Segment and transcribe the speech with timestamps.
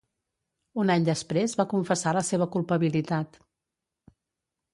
[0.83, 3.39] Un any després va confessar la seva culpabilitat.